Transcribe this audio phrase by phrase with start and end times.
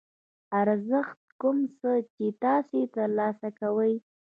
[0.61, 3.93] ارزښت کوم څه چې تاسو ترلاسه کوئ.